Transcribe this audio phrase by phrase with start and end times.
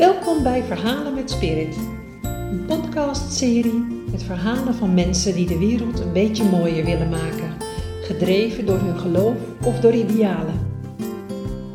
[0.00, 1.76] Welkom bij Verhalen met Spirit,
[2.22, 7.56] een podcastserie met verhalen van mensen die de wereld een beetje mooier willen maken,
[8.02, 10.54] gedreven door hun geloof of door idealen.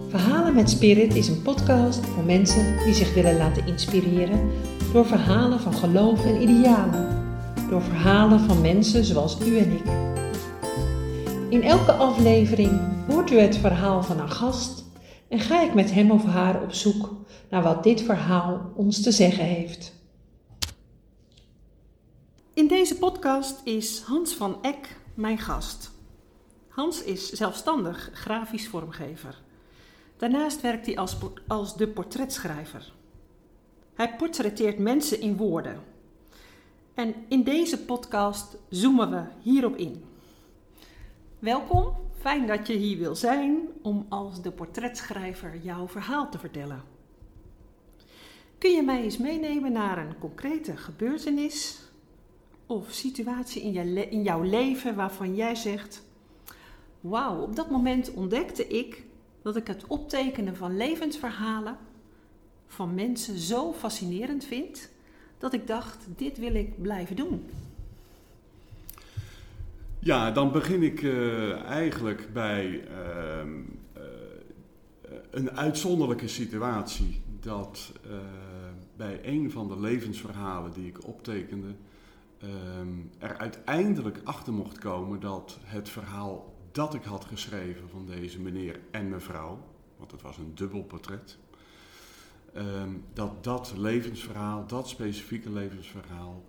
[0.09, 4.51] Verhalen met Spirit is een podcast voor mensen die zich willen laten inspireren
[4.93, 7.07] door verhalen van geloof en idealen,
[7.69, 9.85] door verhalen van mensen zoals u en ik.
[11.49, 14.84] In elke aflevering hoort u het verhaal van een gast
[15.27, 17.09] en ga ik met hem of haar op zoek
[17.49, 19.93] naar wat dit verhaal ons te zeggen heeft.
[22.53, 25.91] In deze podcast is Hans van Eck mijn gast.
[26.67, 29.41] Hans is zelfstandig grafisch vormgever.
[30.17, 31.17] Daarnaast werkt hij als,
[31.47, 32.93] als de portretschrijver.
[33.93, 35.83] Hij portretteert mensen in woorden.
[36.93, 40.03] En in deze podcast zoomen we hierop in.
[41.39, 41.93] Welkom,
[42.25, 46.83] fijn dat je hier wil zijn om als de portretschrijver jouw verhaal te vertellen.
[48.57, 51.79] Kun je mij eens meenemen naar een concrete gebeurtenis
[52.65, 56.03] of situatie in, je in jouw leven waarvan jij zegt:
[56.99, 59.03] Wauw, op dat moment ontdekte ik
[59.41, 61.77] dat ik het optekenen van levensverhalen
[62.67, 64.89] van mensen zo fascinerend vind
[65.37, 67.49] dat ik dacht: dit wil ik blijven doen.
[70.05, 73.45] Ja, dan begin ik uh, eigenlijk bij uh,
[73.97, 74.03] uh,
[75.31, 77.21] een uitzonderlijke situatie.
[77.39, 77.91] Dat
[78.95, 81.75] bij een van de levensverhalen die ik optekende,
[82.37, 88.41] ehm, er uiteindelijk achter mocht komen dat het verhaal dat ik had geschreven van deze
[88.41, 89.59] meneer en mevrouw,
[89.97, 91.37] want het was een dubbel portret,
[92.53, 96.43] ehm, dat dat levensverhaal, dat specifieke levensverhaal,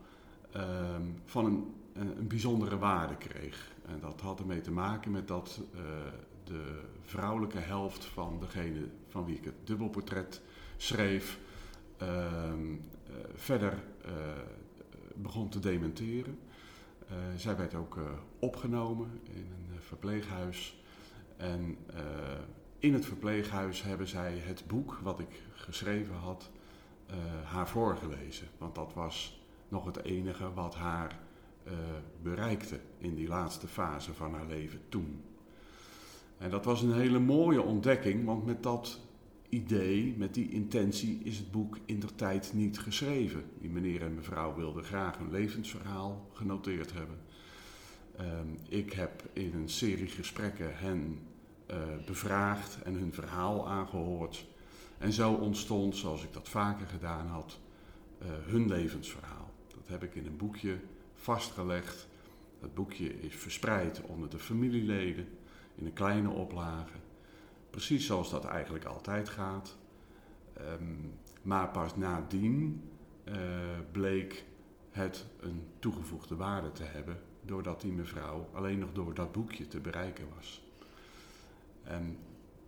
[0.56, 3.72] ehm, van een, een, bijzondere waarde kreeg.
[3.86, 5.80] En dat had ermee te maken met dat uh,
[6.44, 10.42] de vrouwelijke helft van degene van wie ik het dubbelportret
[10.76, 11.38] schreef,
[12.02, 12.32] uh,
[13.34, 14.12] verder uh,
[15.14, 16.38] begon te dementeren.
[17.36, 17.98] zij werd ook
[18.38, 20.82] opgenomen in een verpleeghuis.
[21.36, 21.76] En
[22.78, 26.50] in het verpleeghuis hebben zij het boek wat ik geschreven had
[27.44, 28.46] haar voorgelezen.
[28.58, 31.18] Want dat was nog het enige wat haar
[32.22, 35.22] bereikte in die laatste fase van haar leven toen.
[36.38, 39.00] En dat was een hele mooie ontdekking, want met dat
[39.48, 43.44] idee, met die intentie, is het boek in der tijd niet geschreven.
[43.60, 47.18] Die meneer en mevrouw wilden graag een levensverhaal genoteerd hebben.
[48.20, 51.18] Um, ik heb in een serie gesprekken hen
[51.70, 51.76] uh,
[52.06, 54.46] bevraagd en hun verhaal aangehoord.
[54.98, 57.58] En zo ontstond, zoals ik dat vaker gedaan had,
[58.22, 59.45] uh, hun levensverhaal.
[59.86, 60.78] Dat heb ik in een boekje
[61.14, 62.08] vastgelegd.
[62.60, 65.28] Dat boekje is verspreid onder de familieleden
[65.74, 66.96] in een kleine oplage.
[67.70, 69.76] Precies zoals dat eigenlijk altijd gaat.
[70.60, 72.82] Um, maar pas nadien
[73.24, 73.34] uh,
[73.92, 74.44] bleek
[74.90, 79.80] het een toegevoegde waarde te hebben, doordat die mevrouw alleen nog door dat boekje te
[79.80, 80.64] bereiken was.
[81.82, 82.18] En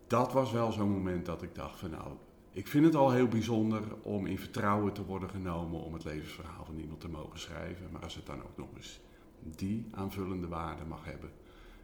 [0.06, 2.12] dat was wel zo'n moment dat ik dacht van nou,
[2.58, 6.64] ik vind het al heel bijzonder om in vertrouwen te worden genomen om het levensverhaal
[6.64, 7.90] van iemand te mogen schrijven.
[7.92, 9.00] Maar als het dan ook nog eens
[9.42, 11.30] die aanvullende waarde mag hebben,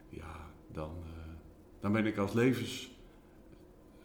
[0.09, 1.33] ja, dan, uh,
[1.79, 2.91] dan ben ik als levens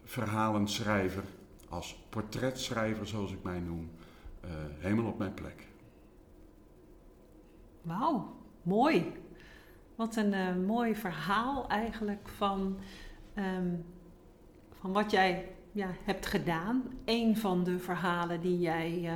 [0.03, 1.23] verhalenschrijver,
[1.69, 3.91] als portretschrijver zoals ik mij noem,
[4.45, 5.67] uh, helemaal op mijn plek.
[7.81, 9.11] Wauw, mooi.
[9.95, 12.77] Wat een uh, mooi verhaal eigenlijk van,
[13.35, 13.85] um,
[14.79, 16.83] van wat jij ja, hebt gedaan.
[17.05, 19.13] Een van de verhalen die jij uh,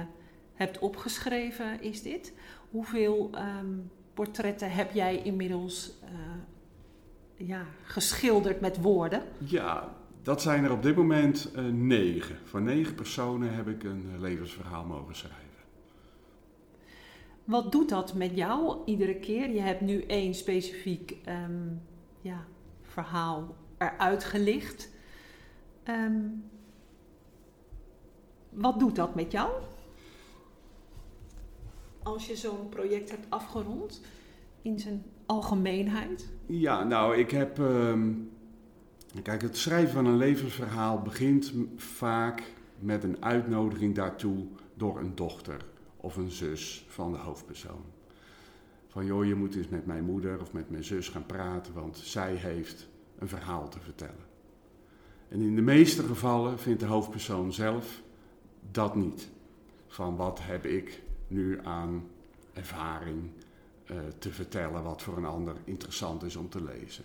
[0.53, 2.33] hebt opgeschreven is dit.
[2.69, 3.29] Hoeveel
[3.59, 5.93] um, portretten heb jij inmiddels
[7.37, 9.23] ja, geschilderd met woorden?
[9.37, 12.37] Ja, dat zijn er op dit moment uh, negen.
[12.43, 15.45] Voor negen personen heb ik een levensverhaal mogen schrijven.
[17.43, 19.49] Wat doet dat met jou iedere keer?
[19.49, 21.81] Je hebt nu één specifiek um,
[22.21, 22.45] ja,
[22.81, 24.93] verhaal eruit gelicht.
[25.89, 26.43] Um,
[28.49, 29.51] wat doet dat met jou?
[32.03, 34.01] Als je zo'n project hebt afgerond
[34.61, 36.29] in zijn algemeenheid?
[36.45, 37.57] Ja, nou, ik heb.
[37.57, 38.29] Um,
[39.21, 42.43] Kijk, het schrijven van een levensverhaal begint vaak
[42.79, 45.65] met een uitnodiging daartoe door een dochter
[45.97, 47.83] of een zus van de hoofdpersoon.
[48.87, 51.97] Van joh, je moet eens met mijn moeder of met mijn zus gaan praten, want
[51.97, 52.87] zij heeft
[53.19, 54.34] een verhaal te vertellen.
[55.27, 58.01] En in de meeste gevallen vindt de hoofdpersoon zelf
[58.71, 59.29] dat niet.
[59.87, 62.07] Van wat heb ik nu aan
[62.53, 63.29] ervaring
[63.91, 67.03] uh, te vertellen wat voor een ander interessant is om te lezen.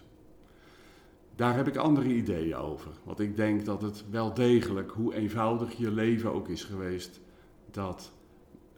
[1.37, 2.91] daar heb ik andere ideeën over.
[3.05, 7.21] Want ik denk dat het wel degelijk, hoe eenvoudig je leven ook is geweest,
[7.71, 8.13] dat,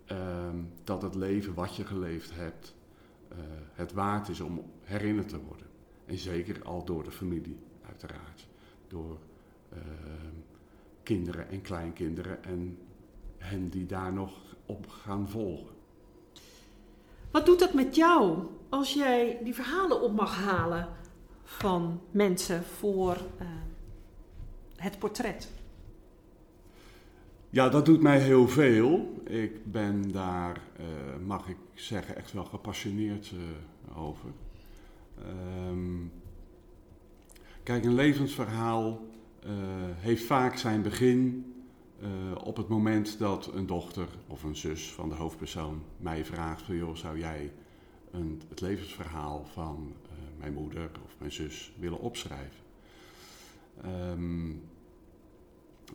[0.04, 2.74] ehm, dat het leven wat je geleefd hebt,
[3.32, 3.38] uh,
[3.72, 5.66] het waard is om herinnerd te worden.
[6.04, 8.48] En zeker al door de familie, uiteraard.
[8.88, 9.18] Door
[11.02, 12.78] kinderen en kleinkinderen en
[13.38, 14.32] hen die daar nog
[14.66, 15.74] op gaan volgen.
[17.30, 20.88] Wat doet dat met jou als jij die verhalen op mag halen
[21.42, 23.46] van mensen voor uh,
[24.76, 25.50] het portret?
[27.50, 29.22] Ja, dat doet mij heel veel.
[29.24, 30.86] Ik ben daar, uh,
[31.26, 34.28] mag ik zeggen, echt wel gepassioneerd uh, over.
[35.68, 36.12] Um,
[37.62, 39.00] kijk, een levensverhaal
[39.96, 41.46] heeft vaak zijn begin
[42.44, 46.76] op het moment dat een dochter of een zus van de hoofdpersoon mij vraagt: van,
[46.76, 47.52] joh, zou jij
[48.10, 49.92] een, het levensverhaal van
[50.38, 52.60] mijn moeder of mijn zus willen opschrijven.
[53.84, 54.62] Um,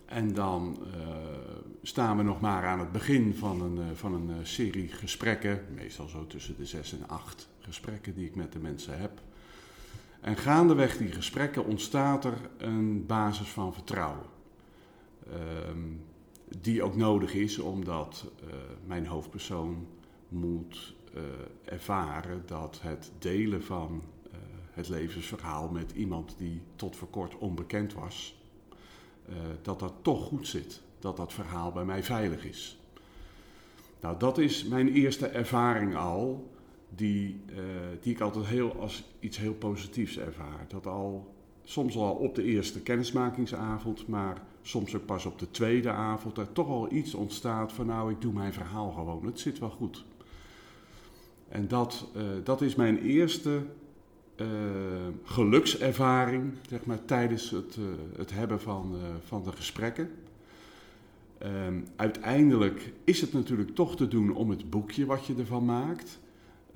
[0.06, 0.78] en dan
[1.82, 6.28] staan we nog maar aan het begin van een, van een serie gesprekken, meestal zo
[6.28, 9.22] tussen de zes en acht gesprekken die ik met de mensen heb.
[10.28, 14.26] En gaandeweg die gesprekken ontstaat er een basis van vertrouwen.
[15.70, 16.02] Um,
[16.62, 18.26] die ook nodig is omdat
[18.86, 19.88] mijn hoofdpersoon
[20.30, 20.96] moet
[21.66, 24.02] ervaren dat het delen van
[24.72, 28.42] het levensverhaal met iemand die tot voor kort onbekend was,
[29.62, 30.82] dat dat toch goed zit.
[31.00, 32.80] Dat dat verhaal bij mij veilig is.
[34.02, 36.52] Nou, dat is mijn eerste ervaring al,
[36.90, 37.56] die, uh,
[38.02, 40.66] die ik altijd heel, als iets heel positiefs ervaar.
[40.68, 45.90] Dat al, soms al op de eerste kennismakingsavond, maar soms ook pas op de tweede
[45.90, 49.60] avond, er toch al iets ontstaat van nou, ik doe mijn verhaal gewoon, het zit
[49.60, 50.06] wel goed.
[51.50, 53.62] En dat, uh, dat is mijn eerste
[54.36, 54.48] uh,
[55.24, 57.78] gelukservaring zeg maar, tijdens het,
[58.16, 58.96] het hebben van,
[59.26, 60.10] van de gesprekken.
[61.44, 66.20] Um, uiteindelijk is het natuurlijk toch te doen om het boekje wat je ervan maakt.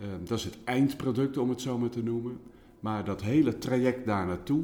[0.02, 2.40] Um, dat is het eindproduct, om het zo maar te noemen.
[2.80, 4.64] Maar dat hele traject daar naartoe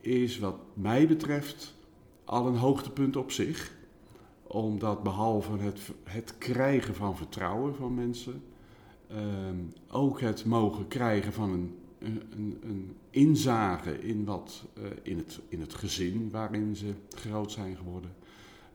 [0.00, 1.74] is wat mij betreft
[2.24, 3.72] al een hoogtepunt op zich.
[4.42, 8.42] Omdat behalve het, het krijgen van vertrouwen van mensen,
[9.10, 15.40] um, ook het mogen krijgen van een een, een, inzage in, wat, uh, in, het,
[15.48, 18.14] in het gezin waarin ze groot zijn geworden.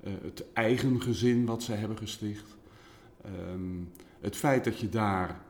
[0.04, 2.56] Uh, het eigen gezin wat ze hebben gesticht.
[3.52, 3.90] Um,
[4.20, 5.42] het feit dat je daar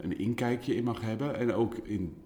[0.00, 2.16] een inkijkje in mag hebben en ook in,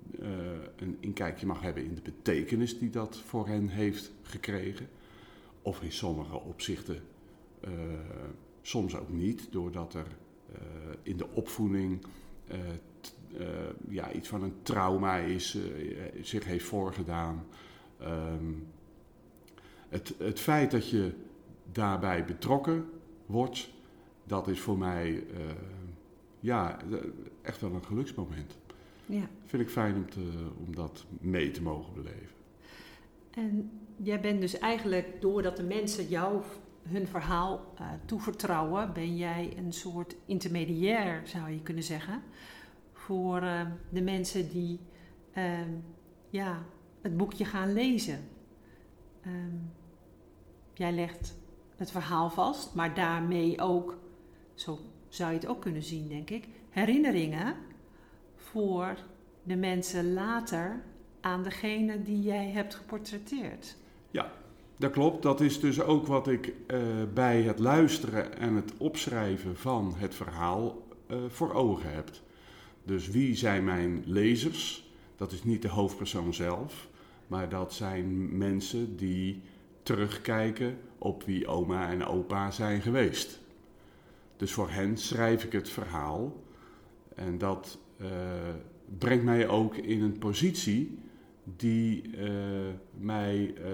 [0.76, 4.88] een inkijkje mag hebben in de betekenis die dat voor hen heeft gekregen.
[5.62, 7.02] Of in sommige opzichten
[8.62, 10.06] soms ook niet, doordat er
[11.02, 12.04] in de opvoeding
[13.88, 15.58] ja, iets van een trauma is,
[16.22, 17.46] zich heeft voorgedaan.
[18.02, 18.66] Um,
[19.88, 21.12] het, het feit dat je
[21.72, 22.88] daarbij betrokken
[23.26, 23.70] wordt,
[24.25, 25.25] dat is voor mij
[26.40, 26.76] ja,
[27.42, 28.58] echt wel een geluksmoment.
[29.06, 29.28] Ja.
[29.44, 32.37] Vind ik fijn om, te, om dat mee te mogen beleven.
[33.31, 36.42] En jij bent dus eigenlijk, doordat de mensen jou
[36.82, 42.22] hun verhaal toevertrouwen, ben jij een soort intermediair, zou je kunnen zeggen
[42.92, 44.81] voor uh, de mensen die
[45.37, 45.58] uh,
[46.31, 46.62] ja,
[47.00, 48.18] het boekje gaan lezen.
[49.26, 49.70] Um,
[50.75, 51.38] jij legt
[51.76, 53.99] het verhaal vast, maar daarmee ook,
[54.54, 54.78] zo
[55.11, 57.55] zou je het ook kunnen zien, denk ik, herinneringen
[58.37, 58.97] voor
[59.43, 60.83] de mensen later
[61.21, 63.76] aan degene die jij hebt geportretteerd.
[64.11, 64.33] Ja,
[64.76, 65.23] dat klopt.
[65.23, 66.79] Dat is dus ook wat ik uh,
[67.14, 72.11] bij het luisteren en het opschrijven van het verhaal uh, voor ogen heb.
[72.83, 74.88] Dus wie zijn mijn lezers?
[75.17, 76.88] Dat is niet de hoofdpersoon zelf,
[77.26, 79.43] maar dat zijn mensen die
[79.83, 83.40] terugkijken op wie oma en opa zijn geweest.
[84.40, 86.42] Dus voor hen schrijf ik het verhaal
[87.14, 88.09] en dat uh,
[88.99, 90.99] brengt mij ook in een positie
[91.44, 92.30] die uh,
[92.90, 93.64] mij uh,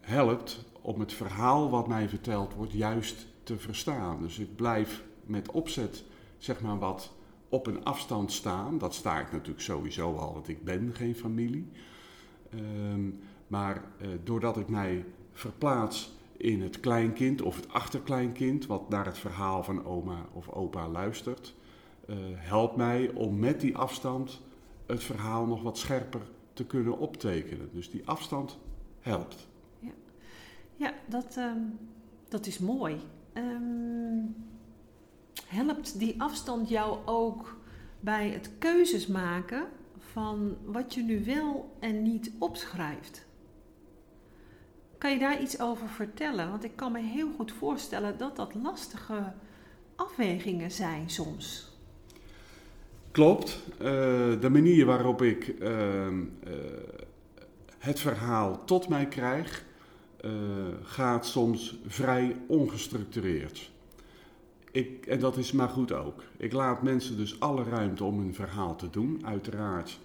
[0.00, 4.22] helpt om het verhaal wat mij verteld wordt juist te verstaan.
[4.22, 6.04] Dus ik blijf met opzet
[6.38, 7.12] zeg maar wat
[7.48, 8.78] op een afstand staan.
[8.78, 11.70] Dat sta ik natuurlijk sowieso al, want ik ben geen familie.
[12.54, 13.84] Um, maar
[14.24, 19.84] doordat ik mij verplaats in het kleinkind of het achterkleinkind, wat naar het verhaal van
[19.84, 21.54] oma of opa luistert,
[22.06, 24.40] uh, helpt mij om met die afstand
[24.86, 26.20] het verhaal nog wat scherper
[26.52, 27.68] te kunnen optekenen.
[27.72, 28.58] Dus die afstand
[29.00, 29.46] helpt.
[29.78, 29.92] Ja,
[30.76, 31.78] ja dat, um,
[32.28, 32.96] dat is mooi.
[33.34, 34.34] Um,
[35.46, 37.56] helpt die afstand jou ook
[38.00, 39.66] bij het keuzes maken
[39.98, 43.26] van wat je nu wel en niet opschrijft.
[45.04, 46.50] Kan je daar iets over vertellen?
[46.50, 49.32] Want ik kan me heel goed voorstellen dat dat lastige
[49.96, 51.72] afwegingen zijn soms.
[53.10, 53.62] Klopt.
[53.72, 53.86] Uh,
[54.40, 56.20] de manier waarop ik uh, uh,
[57.78, 59.64] het verhaal tot mij krijg,
[60.82, 63.70] gaat soms vrij ongestructureerd.
[64.70, 66.22] Ik, en dat is maar goed ook.
[66.36, 69.20] Ik laat mensen dus alle ruimte om hun verhaal te doen.
[69.24, 69.98] Uiteraard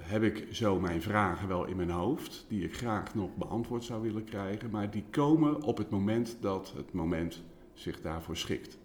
[0.00, 4.02] heb ik zo mijn vragen wel in mijn hoofd, die ik graag nog beantwoord zou
[4.02, 7.42] willen krijgen, maar die komen op het moment dat het moment
[7.74, 8.78] zich daarvoor schikt.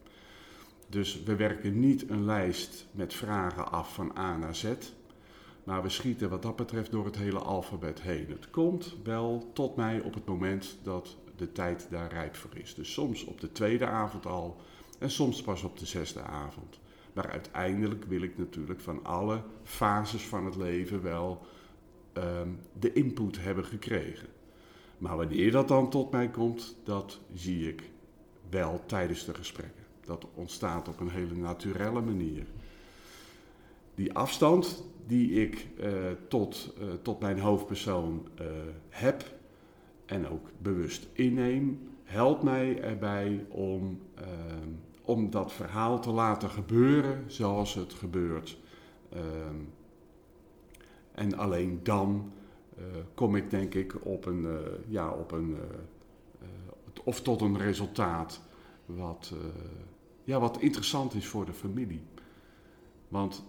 [0.89, 4.73] Dus we werken niet een lijst met vragen af van A naar Z,
[5.63, 8.25] maar we schieten wat dat betreft door het hele alfabet heen.
[8.29, 12.75] Het komt wel tot mij op het moment dat de tijd daar rijp voor is.
[12.75, 14.57] Dus soms op de tweede avond al
[14.99, 16.79] en soms pas op de zesde avond.
[17.19, 21.45] Maar uiteindelijk wil ik natuurlijk van alle fases van het leven wel
[22.13, 24.27] um, de input hebben gekregen.
[24.97, 27.89] Maar wanneer dat dan tot mij komt, dat zie ik
[28.49, 32.45] wel tijdens de gesprekken dat ontstaat op een hele naturelle manier.
[33.95, 35.93] Die afstand die ik uh,
[36.27, 38.47] tot, uh, tot mijn hoofdpersoon uh,
[38.89, 39.23] heb
[40.05, 43.99] en ook bewust inneem, helpt mij erbij om,
[45.09, 48.57] om dat verhaal te laten gebeuren zoals het gebeurt.
[51.11, 52.31] en alleen dan
[53.13, 54.47] kom ik denk ik op een,
[54.87, 55.57] ja, op een
[57.03, 58.41] of tot een resultaat
[58.85, 59.33] wat,
[60.23, 62.01] ja, wat interessant is voor de familie.
[63.07, 63.43] Want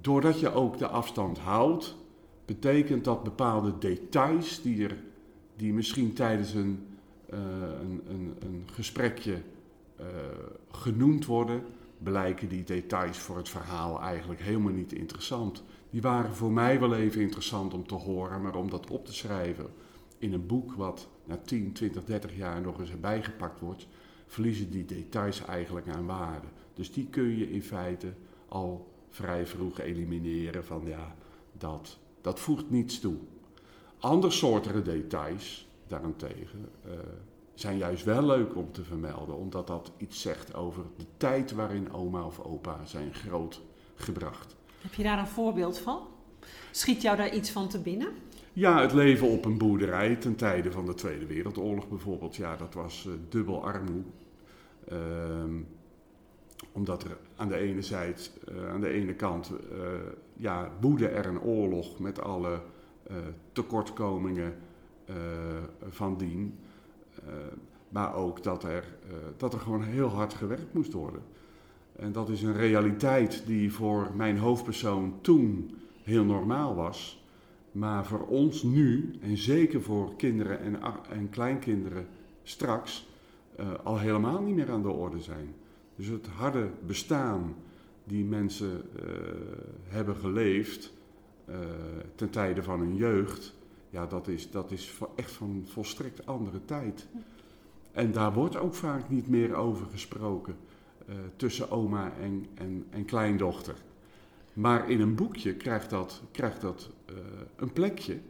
[0.00, 1.96] doordat je ook de afstand houdt,
[2.44, 5.02] betekent dat bepaalde details die, er,
[5.56, 6.86] die misschien tijdens een,
[7.28, 9.42] een, een, een, gesprekje
[10.00, 10.06] uh,
[10.70, 11.62] genoemd worden,
[11.98, 15.62] blijken die details voor het verhaal eigenlijk helemaal niet interessant.
[15.90, 19.14] Die waren voor mij wel even interessant om te horen, maar om dat op te
[19.14, 19.66] schrijven
[20.18, 23.86] in een boek wat na 10, 20, 30 jaar nog eens erbij gepakt wordt,
[24.26, 26.46] verliezen die details eigenlijk aan waarde.
[26.74, 28.12] Dus die kun je in feite
[28.48, 31.14] al vrij vroeg elimineren van ja,
[31.58, 33.16] dat, dat voegt niets toe.
[33.98, 36.92] Andere soorten details daarentegen uh,
[37.54, 41.92] zijn juist wel leuk om te vermelden, omdat dat iets zegt over de tijd waarin
[41.92, 43.62] oma of opa zijn groot
[43.94, 44.56] gebracht.
[44.80, 46.06] Heb je daar een voorbeeld van?
[46.70, 48.08] Schiet jou daar iets van te binnen?
[48.52, 52.36] Ja, het leven op een boerderij ten tijde van de Tweede Wereldoorlog bijvoorbeeld.
[52.36, 54.02] Ja, dat was uh, dubbel armoe.
[54.92, 54.98] Uh,
[56.72, 58.20] omdat er aan de ene, zijde,
[58.52, 59.78] uh, aan de ene kant uh,
[60.36, 62.60] ja, woedde er een oorlog met alle
[63.52, 64.54] tekortkomingen
[65.88, 66.58] van dien.
[67.88, 68.84] Maar ook dat er,
[69.36, 71.22] dat er gewoon heel hard gewerkt moest worden.
[71.96, 77.24] En dat is een realiteit die voor mijn hoofdpersoon toen heel normaal was.
[77.72, 80.78] Maar voor ons nu, en zeker voor kinderen en,
[81.10, 82.06] en kleinkinderen
[82.42, 83.08] straks,
[83.60, 85.54] uh, al helemaal niet meer aan de orde zijn.
[85.96, 87.54] Dus het harde bestaan
[88.04, 88.82] die mensen
[89.88, 90.92] hebben geleefd
[92.14, 93.54] ten tijde van hun jeugd,
[93.94, 97.06] ja, dat is, dat is echt van volstrekt andere tijd.
[97.92, 100.56] En daar wordt ook vaak niet meer over gesproken
[101.36, 103.74] tussen oma en, en, en kleindochter.
[104.52, 107.16] Maar in een boekje krijgt dat, krijgt dat uh,
[107.56, 108.20] een plekje.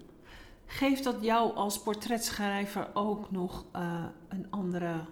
[0.67, 5.05] Geeft dat jou als portretschrijver ook nog uh, een andere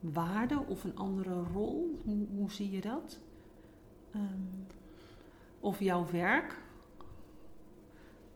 [0.00, 2.00] waarde of een andere rol?
[2.34, 3.18] Hoe, zie je dat?
[4.14, 4.66] Um,
[5.60, 6.56] of jouw werk?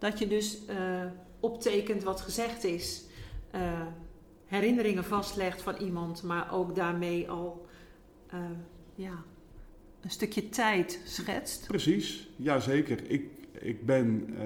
[0.03, 1.05] Dat je dus uh,
[1.41, 3.05] optekent wat gezegd is,
[4.47, 7.67] herinneringen vastlegt van iemand, maar ook daarmee al
[8.95, 9.25] ja,
[10.01, 11.67] een stukje tijd schetst.
[11.67, 13.11] Precies, jazeker.
[13.11, 14.37] Ik, ik, ben,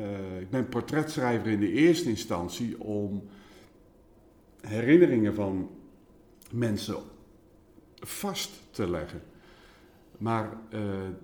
[0.40, 3.22] ik ben portretschrijver in de eerste instantie om
[4.60, 5.70] herinneringen van
[6.50, 6.96] mensen
[7.94, 9.22] vast te leggen.
[10.18, 10.58] Maar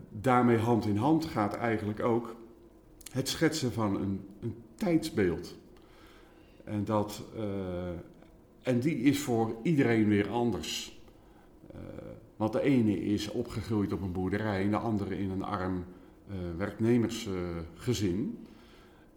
[0.08, 2.40] daarmee hand in hand gaat eigenlijk ook
[3.12, 5.56] het schetsen van een, een tijdsbeeld.
[6.64, 7.42] En, dat, uh,
[8.62, 11.00] en die is voor iedereen weer anders.
[11.74, 11.80] Uh,
[12.36, 15.84] want de ene is opgegroeid op een boerderij en de andere in een arm
[16.30, 18.46] uh, werknemersgezin.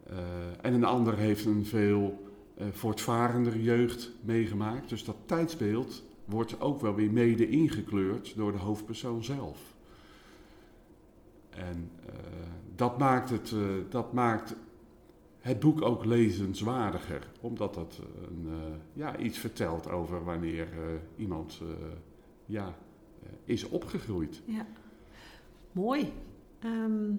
[0.10, 0.18] Uh,
[0.62, 2.24] en een ander heeft een veel
[2.58, 4.90] uh, voortvarender jeugd meegemaakt.
[4.90, 9.60] Dus dat tijdsbeeld wordt ook wel weer mede ingekleurd door de hoofdpersoon zelf.
[11.50, 11.92] En
[12.76, 14.56] dat maakt het, eh, dat maakt
[15.40, 20.68] het boek ook lezenswaardiger, omdat dat eh, een, eh, ja, iets vertelt over wanneer
[21.16, 21.62] iemand
[22.46, 22.76] ja,
[23.44, 24.42] is opgegroeid.
[24.46, 24.66] Ja.
[25.72, 26.14] Mooi.
[26.60, 27.14] Ehm,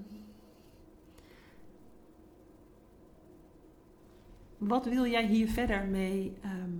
[4.59, 6.71] wat wil jij hier verder mee ehm,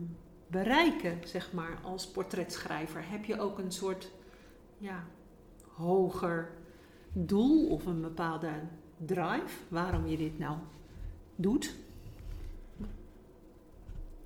[0.47, 3.11] bereiken, zeg maar, als portretschrijver?
[3.11, 4.13] Heb je ook een soort
[4.79, 5.05] ja,
[5.75, 6.56] hoger
[7.25, 8.51] doel of een bepaalde
[9.05, 10.57] drive waarom je dit nou
[11.37, 11.75] doet?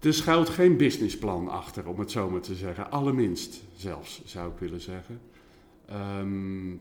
[0.01, 2.91] Er schuilt geen businessplan achter, om het zo maar te zeggen.
[2.91, 5.21] Allerminst zelfs, zou ik willen zeggen.
[5.87, 6.73] Ehm,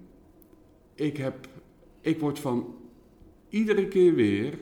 [0.94, 1.48] ik, heb,
[2.02, 2.76] ik word van
[3.50, 4.60] iedere keer weer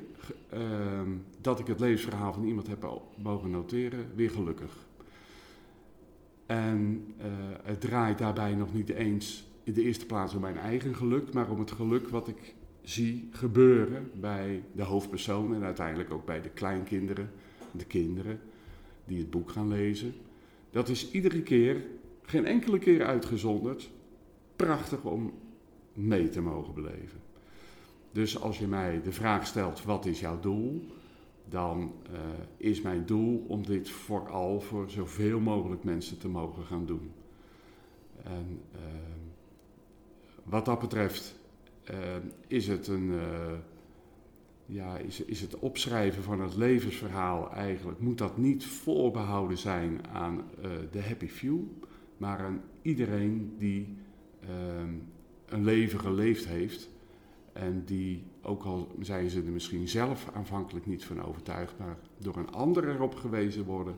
[0.49, 1.09] ehm,
[1.41, 4.85] dat ik het levensverhaal van iemand heb mogen noteren, weer gelukkig.
[6.45, 7.25] En uh,
[7.63, 11.49] het draait daarbij nog niet eens in de eerste plaats om mijn eigen geluk, maar
[11.49, 16.49] om het geluk wat ik zie gebeuren bij de hoofdpersoon en uiteindelijk ook bij de
[16.49, 17.31] kleinkinderen,
[17.71, 18.39] de kinderen
[19.05, 20.13] die het boek gaan lezen.
[20.69, 21.85] Dat is iedere keer,
[22.21, 23.89] geen enkele keer uitgezonderd,
[24.55, 25.33] prachtig om
[25.93, 27.19] mee te mogen beleven.
[28.11, 30.85] Dus als je mij de vraag stelt: wat is jouw doel?
[31.49, 32.19] Dan uh,
[32.57, 37.11] is mijn doel om dit vooral voor zoveel mogelijk mensen te mogen gaan doen.
[38.23, 38.79] En uh,
[40.49, 41.39] wat dat betreft
[41.91, 41.97] uh,
[42.47, 43.11] is het een.
[44.65, 50.43] ja, is, is het opschrijven van het levensverhaal eigenlijk, moet dat niet voorbehouden zijn aan
[50.91, 51.59] de happy few,
[52.17, 53.97] maar aan iedereen die
[54.39, 54.93] ehm,
[55.45, 56.89] een leven geleefd heeft
[57.57, 62.37] en die, ook al zijn ze er misschien zelf aanvankelijk niet van overtuigd, maar door
[62.37, 63.95] een ander erop gewezen worden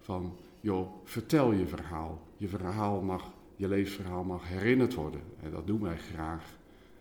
[0.00, 2.22] van, joh, vertel je verhaal.
[2.36, 5.20] Je verhaal mag, je levensverhaal mag herinnerd worden.
[5.42, 6.58] En dat doen wij graag.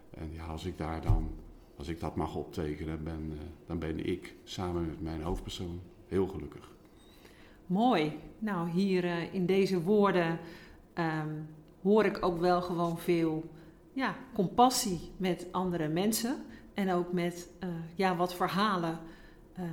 [0.10, 1.30] En ja, als ik daar dan,
[1.78, 6.28] als ik dat mag optekenen, ben, uh, dan ben ik samen met mijn hoofdpersoon heel
[6.28, 6.72] gelukkig.
[7.66, 8.20] Mooi.
[8.40, 10.40] Nou, hier uh, in deze woorden
[10.98, 11.48] um,
[11.82, 13.50] hoor ik ook wel gewoon veel
[13.94, 16.36] ja, compassie met andere mensen
[16.74, 19.00] en ook met uh, ja, wat verhalen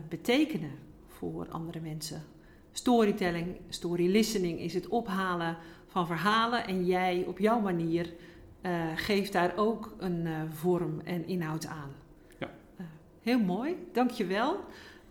[0.09, 0.71] betekenen
[1.07, 2.23] voor andere mensen.
[2.73, 5.57] Storytelling, story listening is het ophalen
[5.87, 8.13] van verhalen en jij op jouw manier
[8.63, 11.91] uh, geeft daar ook een vorm en inhoud aan.
[12.39, 12.51] Ja.
[13.23, 14.65] heel mooi, dankjewel.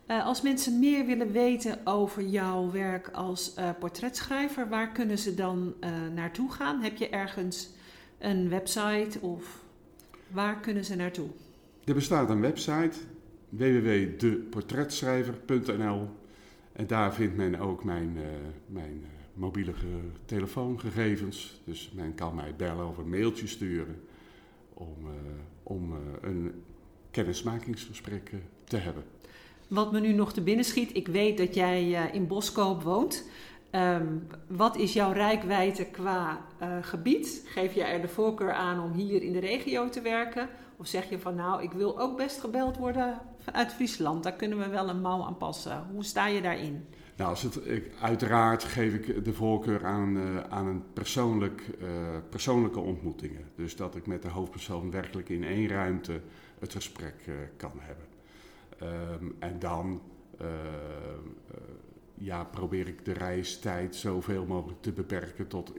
[0.08, 5.74] als mensen meer willen weten over jouw werk als portretschrijver, waar kunnen ze dan
[6.14, 6.82] naartoe gaan?
[6.82, 7.70] Heb je ergens
[8.20, 9.64] een website of
[10.28, 11.28] waar kunnen ze naartoe?
[11.84, 12.98] Er bestaat een website
[13.50, 16.20] www.deportretschrijver.nl
[16.74, 18.24] en daar vindt men ook mijn, uh,
[18.66, 19.74] mijn uh, mobiele
[20.26, 21.62] telefoongegevens.
[21.66, 24.02] Dus men kan mij bellen of een mailtje sturen
[24.74, 25.12] om, uh,
[25.64, 26.64] om een
[27.12, 28.32] kennismakingsgesprek
[28.64, 29.04] te hebben.
[29.68, 33.30] Wat me nu nog te binnen schiet, ik weet dat jij in Boskoop woont.
[33.72, 36.46] Um, wat is jouw rijkwijde qua
[36.82, 37.44] gebied?
[37.46, 40.50] Geef je er de voorkeur aan om hier in de regio te werken?
[40.78, 44.24] Of zeg je van nou, ik wil ook best gebeld worden vanuit Friesland.
[44.24, 45.88] Daar kunnen we wel een mouw aan passen.
[45.92, 46.86] Hoe sta je daarin?
[47.16, 51.88] Nou, als het, ik, uiteraard geef ik de voorkeur aan, uh, aan een persoonlijk, uh,
[52.30, 53.46] persoonlijke ontmoetingen.
[53.56, 56.22] Dus dat ik met de hoofdpersoon werkelijk in één ruimte
[56.60, 57.16] het gesprek
[57.58, 58.06] kan hebben.
[59.22, 60.02] Um, en dan
[62.14, 65.74] ja, probeer ik de reistijd zoveel mogelijk te beperken tot,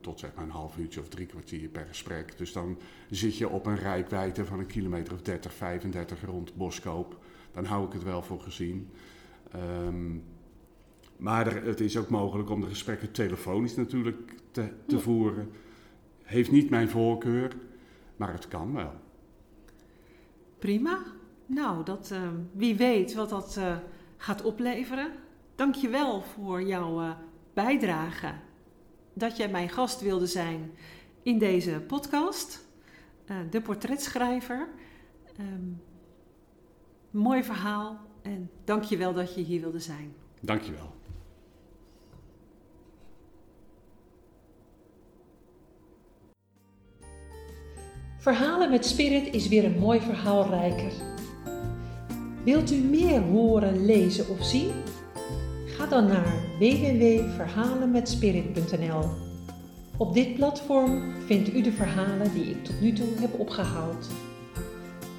[0.00, 2.38] tot zeg maar een half uurtje of drie kwartier per gesprek.
[2.38, 2.78] Dus dan
[3.10, 7.18] zit je op een rijkwijde van een kilometer of 30, 35 rond Boskoop.
[7.52, 8.90] Dan hou ik het wel voor gezien.
[9.86, 10.24] Um,
[11.16, 15.50] maar er, het is ook mogelijk om de gesprekken telefonisch natuurlijk te, te voeren.
[16.22, 17.56] Heeft niet mijn voorkeur,
[18.16, 18.92] maar het kan wel.
[20.58, 21.02] Prima.
[21.46, 23.76] Nou, dat, uh, wie weet wat dat uh,
[24.16, 25.12] gaat opleveren.
[25.54, 27.10] Dank je wel voor jouw uh,
[27.54, 28.32] bijdrage.
[29.18, 30.70] Dat jij mijn gast wilde zijn
[31.22, 32.66] in deze podcast.
[33.26, 34.68] Uh, de portretschrijver.
[35.40, 35.82] Um,
[37.10, 40.14] mooi verhaal en dank je wel dat je hier wilde zijn.
[40.40, 40.96] Dank je wel.
[48.18, 50.92] Verhalen met Spirit is weer een mooi verhaal rijker.
[52.44, 54.72] Wilt u meer horen, lezen of zien?
[55.78, 59.04] Ga dan naar www.verhalenmetspirit.nl.
[59.96, 64.08] Op dit platform vindt u de verhalen die ik tot nu toe heb opgehaald.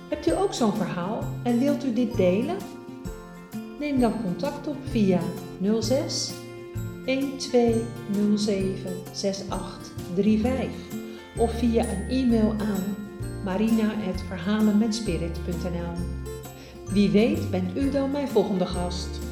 [0.10, 2.58] Hebt u ook zo'n verhaal en wilt u dit delen?
[3.80, 5.20] Neem dan contact op via
[5.80, 6.32] 06
[7.06, 10.70] 1207 6835
[11.38, 12.96] of via een e-mail aan
[13.44, 15.94] marina.verhalenmetspirit.nl.
[16.92, 19.29] Wie weet bent u dan mijn volgende gast.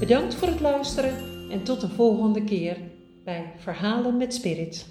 [0.00, 1.14] Bedankt voor het luisteren
[1.50, 2.76] en tot de volgende keer
[3.24, 4.86] bij Verhalen met Spirit.